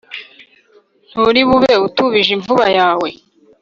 Ntulibube 1.09 1.73
utubije 1.87 2.29
imvuba 2.37 2.65
yawe!" 2.77 3.09